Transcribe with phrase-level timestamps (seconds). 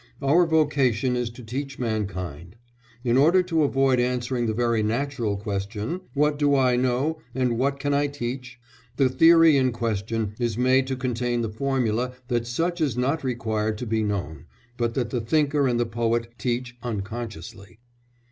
[0.19, 2.55] Our vocation is to teach mankind.
[3.03, 7.79] In order to avoid answering the very natural question, 'What do I know, and what
[7.79, 8.59] can I teach?'
[8.95, 13.77] the theory in question is made to contain the formula that such is not required
[13.77, 14.45] to be known,
[14.75, 17.77] but that the thinker and the poet teach unconsciously."